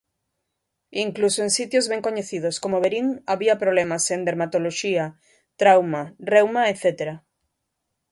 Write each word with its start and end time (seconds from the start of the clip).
Incluso 1.05 1.39
en 1.45 1.51
sitios 1.59 1.85
ben 1.91 2.01
coñecidos 2.07 2.55
como 2.63 2.81
Verín 2.83 3.07
había 3.31 3.61
problemas 3.63 4.03
en 4.15 4.19
Dermatoloxía, 4.27 5.05
Trauma, 5.61 6.03
Reuma 6.31 6.63
etcétera. 6.73 7.15